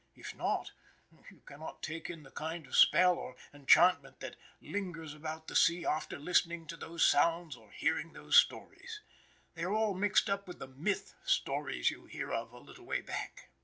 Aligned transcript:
If 0.15 0.33
not, 0.35 0.71
you 1.29 1.43
cannot 1.45 1.83
take 1.83 2.09
in 2.09 2.23
the 2.23 2.31
kind 2.31 2.65
of 2.65 2.75
spell 2.75 3.17
or 3.19 3.35
enchantment 3.53 4.19
that 4.21 4.35
lingers 4.59 5.13
about 5.13 5.45
the 5.47 5.55
sea 5.55 5.85
after 5.85 6.17
listening 6.17 6.65
to 6.69 6.75
these 6.75 7.03
sounds 7.03 7.55
or 7.55 7.69
hearing 7.69 8.13
these 8.13 8.35
stories. 8.35 9.01
They 9.53 9.61
are 9.63 9.71
all 9.75 9.93
mixed 9.93 10.27
up 10.27 10.47
with 10.47 10.57
the 10.57 10.67
"myth" 10.69 11.13
stories 11.23 11.91
you 11.91 12.07
heard 12.11 12.31
of 12.33 12.51
a 12.51 12.57
little 12.57 12.85
way 12.87 13.01
back. 13.01 13.51